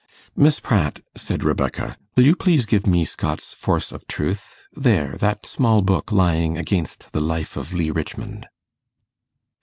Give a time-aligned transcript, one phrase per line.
[0.35, 5.45] 'Miss Pratt,' said Rebecca, 'will you please give me Scott's "Force of Truth?" There that
[5.45, 8.47] small book lying against the "Life of Legh Richmond."